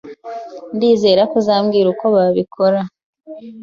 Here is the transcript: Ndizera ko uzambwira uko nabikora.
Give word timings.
Ndizera 0.75 1.21
ko 1.29 1.35
uzambwira 1.41 1.87
uko 1.93 2.05
nabikora. 2.13 2.79